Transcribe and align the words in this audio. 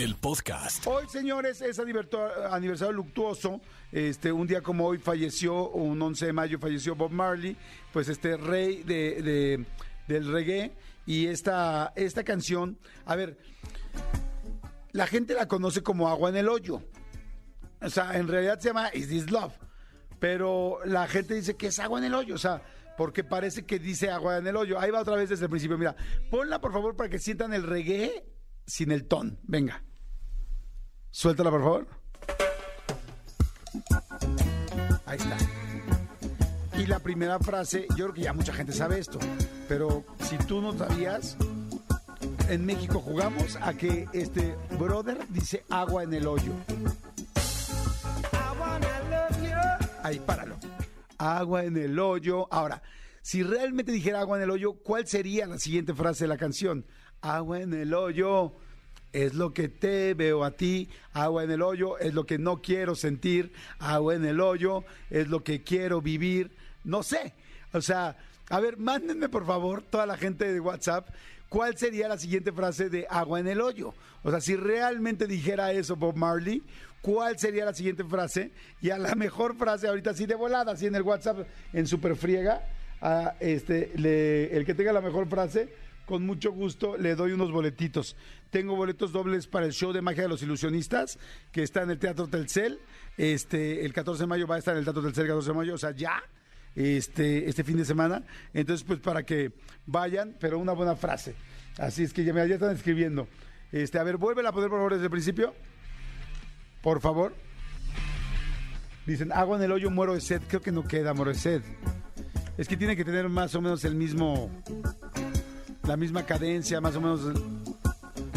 el 0.00 0.16
podcast. 0.16 0.86
Hoy, 0.86 1.06
señores, 1.08 1.60
es 1.60 1.78
aniversario 1.78 2.92
luctuoso. 2.92 3.60
Este, 3.92 4.32
un 4.32 4.46
día 4.46 4.62
como 4.62 4.86
hoy 4.86 4.96
falleció, 4.96 5.68
un 5.68 6.00
11 6.00 6.26
de 6.26 6.32
mayo 6.32 6.58
falleció 6.58 6.94
Bob 6.94 7.10
Marley, 7.10 7.54
pues 7.92 8.08
este 8.08 8.38
rey 8.38 8.82
de, 8.82 9.66
del 10.08 10.32
reggae. 10.32 10.72
Y 11.04 11.26
esta, 11.26 11.92
esta 11.96 12.24
canción, 12.24 12.78
a 13.04 13.14
ver, 13.14 13.36
la 14.92 15.06
gente 15.06 15.34
la 15.34 15.46
conoce 15.46 15.82
como 15.82 16.08
Agua 16.08 16.30
en 16.30 16.36
el 16.36 16.48
Hoyo. 16.48 16.82
O 17.82 17.90
sea, 17.90 18.16
en 18.16 18.26
realidad 18.26 18.58
se 18.58 18.68
llama 18.68 18.88
Is 18.94 19.08
This 19.08 19.30
Love. 19.30 19.52
Pero 20.18 20.78
la 20.86 21.08
gente 21.08 21.34
dice 21.34 21.56
que 21.56 21.66
es 21.66 21.78
agua 21.78 21.98
en 21.98 22.06
el 22.06 22.14
hoyo. 22.14 22.34
O 22.34 22.38
sea, 22.38 22.62
porque 22.96 23.24
parece 23.24 23.64
que 23.64 23.78
dice 23.78 24.10
agua 24.10 24.38
en 24.38 24.46
el 24.46 24.56
hoyo. 24.56 24.78
Ahí 24.78 24.90
va 24.90 25.00
otra 25.00 25.16
vez 25.16 25.30
desde 25.30 25.44
el 25.44 25.50
principio. 25.50 25.78
Mira, 25.78 25.96
ponla 26.30 26.60
por 26.60 26.72
favor 26.72 26.94
para 26.94 27.08
que 27.08 27.18
sientan 27.18 27.54
el 27.54 27.62
reggae 27.62 28.26
sin 28.66 28.92
el 28.92 29.06
ton. 29.06 29.38
Venga. 29.42 29.82
Suéltala 31.10 31.50
por 31.50 31.60
favor. 31.60 31.86
Ahí 35.06 35.18
está. 35.18 35.36
Y 36.78 36.86
la 36.86 36.98
primera 37.00 37.38
frase, 37.38 37.86
yo 37.90 38.06
creo 38.06 38.14
que 38.14 38.22
ya 38.22 38.32
mucha 38.32 38.52
gente 38.52 38.72
sabe 38.72 38.98
esto, 38.98 39.18
pero 39.68 40.04
si 40.20 40.38
tú 40.38 40.60
no 40.60 40.76
sabías, 40.76 41.36
en 42.48 42.64
México 42.64 43.00
jugamos 43.00 43.56
a 43.60 43.74
que 43.74 44.08
este 44.12 44.56
brother 44.78 45.18
dice 45.28 45.64
agua 45.68 46.04
en 46.04 46.14
el 46.14 46.26
hoyo. 46.26 46.52
Ahí, 50.02 50.18
páralo 50.20 50.56
agua 51.20 51.64
en 51.64 51.76
el 51.76 51.98
hoyo. 51.98 52.52
Ahora, 52.52 52.82
si 53.22 53.42
realmente 53.42 53.92
dijera 53.92 54.20
agua 54.20 54.38
en 54.38 54.44
el 54.44 54.50
hoyo, 54.50 54.74
¿cuál 54.74 55.06
sería 55.06 55.46
la 55.46 55.58
siguiente 55.58 55.94
frase 55.94 56.24
de 56.24 56.28
la 56.28 56.38
canción? 56.38 56.86
Agua 57.20 57.60
en 57.60 57.74
el 57.74 57.92
hoyo 57.92 58.54
es 59.12 59.34
lo 59.34 59.52
que 59.52 59.68
te 59.68 60.14
veo 60.14 60.44
a 60.44 60.52
ti, 60.52 60.88
agua 61.12 61.44
en 61.44 61.50
el 61.50 61.62
hoyo 61.62 61.98
es 61.98 62.14
lo 62.14 62.26
que 62.26 62.38
no 62.38 62.62
quiero 62.62 62.94
sentir, 62.94 63.52
agua 63.78 64.14
en 64.14 64.24
el 64.24 64.40
hoyo 64.40 64.84
es 65.10 65.28
lo 65.28 65.42
que 65.42 65.62
quiero 65.62 66.00
vivir, 66.00 66.50
no 66.84 67.02
sé. 67.02 67.34
O 67.72 67.80
sea, 67.80 68.16
a 68.48 68.60
ver, 68.60 68.76
mándenme 68.76 69.28
por 69.28 69.46
favor, 69.46 69.82
toda 69.82 70.06
la 70.06 70.16
gente 70.16 70.52
de 70.52 70.60
WhatsApp, 70.60 71.08
¿cuál 71.48 71.76
sería 71.76 72.08
la 72.08 72.18
siguiente 72.18 72.52
frase 72.52 72.88
de 72.88 73.06
agua 73.10 73.40
en 73.40 73.48
el 73.48 73.60
hoyo? 73.60 73.94
O 74.22 74.30
sea, 74.30 74.40
si 74.40 74.56
realmente 74.56 75.26
dijera 75.26 75.72
eso 75.72 75.96
Bob 75.96 76.16
Marley, 76.16 76.62
cuál 77.02 77.38
sería 77.38 77.64
la 77.64 77.74
siguiente 77.74 78.04
frase 78.04 78.50
y 78.80 78.90
a 78.90 78.98
la 78.98 79.14
mejor 79.14 79.56
frase 79.56 79.88
ahorita 79.88 80.10
así 80.10 80.26
de 80.26 80.34
volada, 80.34 80.72
así 80.72 80.86
en 80.86 80.94
el 80.94 81.02
WhatsApp 81.02 81.46
en 81.72 81.86
super 81.86 82.16
friega, 82.16 82.62
a 83.02 83.34
este, 83.40 83.90
el 84.54 84.66
que 84.66 84.74
tenga 84.74 84.92
la 84.92 85.00
mejor 85.00 85.26
frase, 85.26 85.68
con 86.10 86.26
mucho 86.26 86.50
gusto 86.50 86.96
le 86.96 87.14
doy 87.14 87.30
unos 87.30 87.52
boletitos. 87.52 88.16
Tengo 88.50 88.74
boletos 88.74 89.12
dobles 89.12 89.46
para 89.46 89.66
el 89.66 89.72
show 89.72 89.92
de 89.92 90.02
magia 90.02 90.24
de 90.24 90.28
los 90.28 90.42
ilusionistas 90.42 91.20
que 91.52 91.62
está 91.62 91.82
en 91.82 91.90
el 91.90 92.00
Teatro 92.00 92.26
Telcel. 92.26 92.80
Este, 93.16 93.84
el 93.84 93.92
14 93.92 94.24
de 94.24 94.26
mayo 94.26 94.48
va 94.48 94.56
a 94.56 94.58
estar 94.58 94.74
en 94.74 94.80
el 94.80 94.84
Teatro 94.84 95.02
Telcel 95.04 95.26
el 95.26 95.28
14 95.28 95.50
de 95.50 95.56
mayo, 95.56 95.74
o 95.74 95.78
sea, 95.78 95.92
ya 95.92 96.20
este, 96.74 97.48
este 97.48 97.62
fin 97.62 97.76
de 97.76 97.84
semana. 97.84 98.24
Entonces, 98.52 98.84
pues 98.84 98.98
para 98.98 99.22
que 99.22 99.52
vayan, 99.86 100.34
pero 100.40 100.58
una 100.58 100.72
buena 100.72 100.96
frase. 100.96 101.36
Así 101.78 102.02
es 102.02 102.12
que 102.12 102.24
ya, 102.24 102.34
ya 102.44 102.54
están 102.54 102.74
escribiendo. 102.74 103.28
Este, 103.70 104.00
a 104.00 104.02
ver, 104.02 104.16
vuelve 104.16 104.44
a 104.44 104.50
poner 104.50 104.68
por 104.68 104.80
favor 104.80 104.94
desde 104.94 105.04
el 105.04 105.12
principio. 105.12 105.54
Por 106.82 107.00
favor. 107.00 107.36
Dicen, 109.06 109.30
agua 109.30 109.58
en 109.58 109.62
el 109.62 109.70
hoyo, 109.70 109.92
muero 109.92 110.14
de 110.14 110.22
sed. 110.22 110.42
Creo 110.48 110.60
que 110.60 110.72
no 110.72 110.82
queda, 110.82 111.14
muero 111.14 111.30
de 111.30 111.38
sed. 111.38 111.62
Es 112.58 112.66
que 112.66 112.76
tiene 112.76 112.96
que 112.96 113.04
tener 113.04 113.28
más 113.28 113.54
o 113.54 113.60
menos 113.60 113.84
el 113.84 113.94
mismo. 113.94 114.50
La 115.90 115.96
misma 115.96 116.22
cadencia, 116.22 116.80
más 116.80 116.94
o 116.94 117.00
menos 117.00 117.20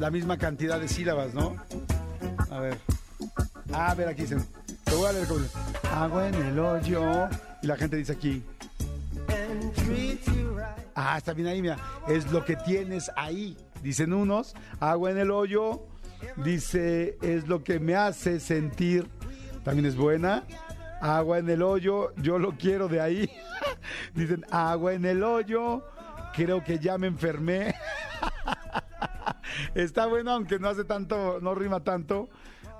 la 0.00 0.10
misma 0.10 0.36
cantidad 0.36 0.80
de 0.80 0.88
sílabas, 0.88 1.32
¿no? 1.32 1.54
A 2.50 2.58
ver. 2.58 2.76
a 3.72 3.94
ver, 3.94 4.08
aquí 4.08 4.22
dicen. 4.22 4.44
Te 4.82 4.96
voy 4.96 5.06
a 5.06 5.12
leer 5.12 5.28
Agua 5.92 6.26
en 6.26 6.34
el 6.34 6.58
hoyo. 6.58 7.28
Y 7.62 7.68
la 7.68 7.76
gente 7.76 7.98
dice 7.98 8.14
aquí. 8.14 8.42
Ah, 10.96 11.18
está 11.18 11.34
bien 11.34 11.46
ahí, 11.46 11.62
mira. 11.62 11.76
Es 12.08 12.32
lo 12.32 12.44
que 12.44 12.56
tienes 12.56 13.12
ahí. 13.14 13.56
Dicen 13.80 14.12
unos. 14.12 14.52
Agua 14.80 15.12
en 15.12 15.18
el 15.18 15.30
hoyo 15.30 15.86
Dice, 16.44 17.16
es 17.22 17.46
lo 17.46 17.62
que 17.62 17.78
me 17.78 17.94
hace 17.94 18.40
sentir. 18.40 19.06
También 19.62 19.86
es 19.86 19.94
buena. 19.94 20.42
Agua 21.00 21.38
en 21.38 21.48
el 21.48 21.62
hoyo, 21.62 22.12
yo 22.16 22.40
lo 22.40 22.56
quiero 22.56 22.88
de 22.88 23.00
ahí. 23.00 23.30
Dicen, 24.16 24.44
agua 24.50 24.94
en 24.94 25.04
el 25.04 25.22
hoyo, 25.22 25.84
creo 26.36 26.62
que 26.62 26.78
ya 26.78 26.98
me 26.98 27.06
enfermé. 27.06 27.74
Está 29.74 30.06
bueno, 30.06 30.32
aunque 30.32 30.58
no 30.58 30.68
hace 30.68 30.84
tanto, 30.84 31.40
no 31.40 31.54
rima 31.54 31.80
tanto. 31.80 32.28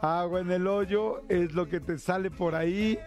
Agua 0.03 0.41
en 0.41 0.53
el 0.53 0.67
hoyo 0.67 1.23
es 1.29 1.55
lo 1.55 1.67
que 1.67 1.81
te 1.81 1.99
sale 1.99 2.31
por 2.31 2.55
ahí. 2.55 2.99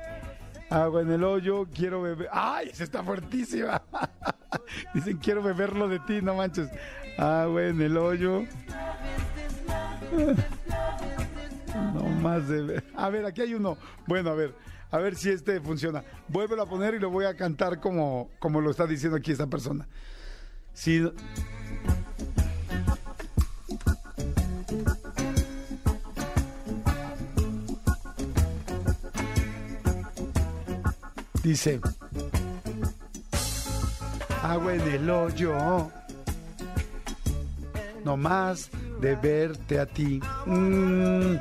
Agua 0.69 1.01
en 1.01 1.11
el 1.11 1.23
hoyo, 1.23 1.67
quiero 1.73 2.01
beber. 2.01 2.29
¡Ay! 2.31 2.71
Se 2.73 2.83
está 2.83 3.03
fuertísima. 3.03 3.81
Dicen, 4.93 5.17
quiero 5.17 5.43
beberlo 5.43 5.87
de 5.87 5.99
ti, 5.99 6.19
no 6.21 6.35
manches. 6.35 6.69
Agua 7.17 7.65
en 7.65 7.81
el 7.81 7.97
hoyo. 7.97 8.43
No 11.93 12.03
más 12.03 12.47
de... 12.49 12.83
A 12.95 13.09
ver, 13.09 13.25
aquí 13.25 13.41
hay 13.41 13.53
uno. 13.53 13.77
Bueno, 14.07 14.31
a 14.31 14.33
ver, 14.33 14.55
a 14.91 14.97
ver 14.97 15.15
si 15.15 15.29
este 15.29 15.61
funciona. 15.61 16.03
Vuélvelo 16.27 16.63
a 16.63 16.65
poner 16.65 16.95
y 16.95 16.99
lo 16.99 17.11
voy 17.11 17.25
a 17.25 17.35
cantar 17.35 17.79
como, 17.79 18.31
como 18.39 18.59
lo 18.59 18.71
está 18.71 18.87
diciendo 18.87 19.17
aquí 19.17 19.31
esta 19.31 19.47
persona. 19.47 19.87
Si... 20.79 21.03
Dice, 31.43 31.81
agua 34.41 34.75
en 34.75 34.81
el 34.81 35.09
hoyo, 35.09 35.91
no 38.05 38.15
más 38.15 38.69
de 39.01 39.15
verte 39.15 39.81
a 39.81 39.85
ti. 39.85 40.21
Mm, 40.45 41.35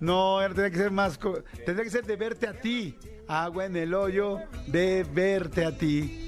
no, 0.00 0.38
tendría 0.40 0.70
que 0.70 0.76
ser 0.78 0.90
más. 0.90 1.18
Tendría 1.66 1.84
que 1.84 1.90
ser 1.90 2.06
de 2.06 2.16
verte 2.16 2.46
a 2.46 2.58
ti. 2.58 2.96
Agua 3.28 3.66
en 3.66 3.76
el 3.76 3.92
hoyo, 3.92 4.38
de 4.68 5.04
verte 5.04 5.66
a 5.66 5.76
ti 5.76 6.23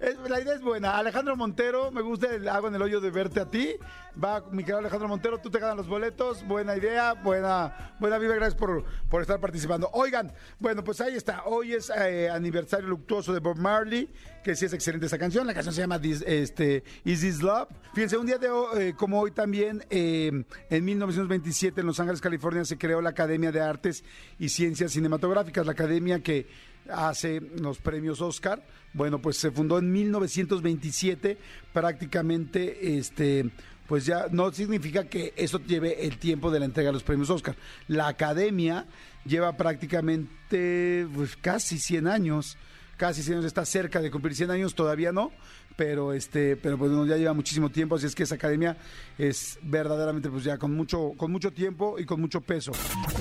la 0.00 0.40
idea 0.40 0.54
es 0.54 0.60
buena. 0.60 0.96
Alejandro 0.96 1.36
Montero, 1.36 1.90
me 1.90 2.02
gusta 2.02 2.32
el 2.32 2.48
agua 2.48 2.68
en 2.68 2.76
el 2.76 2.82
hoyo 2.82 3.00
de 3.00 3.10
verte 3.10 3.40
a 3.40 3.46
ti. 3.46 3.74
Va, 4.22 4.44
mi 4.50 4.62
querido 4.62 4.78
Alejandro 4.78 5.08
Montero, 5.08 5.38
tú 5.38 5.50
te 5.50 5.58
ganas 5.58 5.76
los 5.76 5.88
boletos. 5.88 6.46
Buena 6.46 6.76
idea, 6.76 7.14
buena, 7.14 7.94
buena 7.98 8.18
vida. 8.18 8.34
Gracias 8.34 8.54
por, 8.54 8.84
por 9.08 9.22
estar 9.22 9.40
participando. 9.40 9.90
Oigan, 9.92 10.32
bueno, 10.60 10.84
pues 10.84 11.00
ahí 11.00 11.16
está. 11.16 11.42
Hoy 11.46 11.74
es 11.74 11.90
eh, 11.90 12.30
aniversario 12.30 12.88
luctuoso 12.88 13.32
de 13.32 13.40
Bob 13.40 13.58
Marley, 13.58 14.08
que 14.44 14.54
sí 14.54 14.66
es 14.66 14.72
excelente 14.72 15.06
esa 15.06 15.18
canción. 15.18 15.46
La 15.46 15.54
canción 15.54 15.74
se 15.74 15.80
llama 15.80 16.00
este, 16.02 16.84
Is 17.04 17.20
This 17.20 17.42
Love. 17.42 17.68
Fíjense, 17.94 18.16
un 18.16 18.26
día 18.26 18.38
de 18.38 18.48
eh, 18.76 18.94
como 18.96 19.20
hoy 19.20 19.32
también, 19.32 19.84
eh, 19.90 20.44
en 20.70 20.84
1927 20.84 21.80
en 21.80 21.86
Los 21.86 21.98
Ángeles, 21.98 22.20
California, 22.20 22.64
se 22.64 22.78
creó 22.78 23.00
la 23.00 23.10
Academia 23.10 23.50
de 23.50 23.60
Artes 23.60 24.04
y 24.38 24.48
Ciencias 24.48 24.92
Cinematográficas, 24.92 25.66
la 25.66 25.72
academia 25.72 26.22
que 26.22 26.46
hace 26.90 27.40
los 27.40 27.78
premios 27.78 28.20
Oscar. 28.20 28.66
Bueno, 28.92 29.20
pues 29.20 29.36
se 29.36 29.50
fundó 29.50 29.78
en 29.78 29.92
1927, 29.92 31.38
prácticamente 31.72 32.96
este 32.98 33.50
pues 33.88 34.04
ya 34.04 34.26
no 34.30 34.52
significa 34.52 35.04
que 35.04 35.32
eso 35.34 35.60
lleve 35.64 36.06
el 36.06 36.18
tiempo 36.18 36.50
de 36.50 36.60
la 36.60 36.66
entrega 36.66 36.90
de 36.90 36.92
los 36.92 37.02
premios 37.02 37.30
Oscar. 37.30 37.56
La 37.88 38.06
academia 38.06 38.86
lleva 39.24 39.56
prácticamente 39.56 41.08
pues, 41.14 41.36
casi 41.36 41.78
100 41.78 42.06
años, 42.06 42.58
casi 42.98 43.22
100 43.22 43.38
años, 43.38 43.46
está 43.46 43.64
cerca 43.64 44.02
de 44.02 44.10
cumplir 44.10 44.36
100 44.36 44.50
años, 44.50 44.74
todavía 44.74 45.12
no, 45.12 45.32
pero 45.76 46.12
este 46.12 46.56
pero 46.56 46.76
pues 46.76 46.90
ya 47.08 47.16
lleva 47.16 47.32
muchísimo 47.32 47.70
tiempo 47.70 47.94
así 47.94 48.06
es 48.06 48.14
que 48.14 48.24
esa 48.24 48.34
academia 48.34 48.76
es 49.16 49.58
verdaderamente 49.62 50.28
pues 50.28 50.44
ya 50.44 50.58
con 50.58 50.74
mucho 50.74 51.12
con 51.16 51.30
mucho 51.30 51.52
tiempo 51.52 51.98
y 51.98 52.04
con 52.04 52.20
mucho 52.20 52.42
peso. 52.42 52.72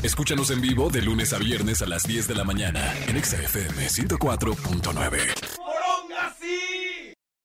Escúchanos 0.04 0.52
en 0.52 0.60
vivo 0.60 0.90
de 0.90 1.02
lunes 1.02 1.32
a 1.32 1.38
viernes 1.38 1.82
a 1.82 1.86
las 1.86 2.04
10 2.04 2.28
de 2.28 2.36
la 2.36 2.44
mañana 2.44 2.94
en 3.08 3.24
XFM 3.24 3.88
104.9 3.88 5.57